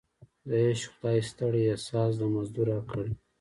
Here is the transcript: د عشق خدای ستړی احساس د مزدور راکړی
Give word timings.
د 0.47 0.49
عشق 0.67 0.89
خدای 0.95 1.19
ستړی 1.29 1.63
احساس 1.71 2.11
د 2.17 2.21
مزدور 2.33 2.65
راکړی 2.73 3.11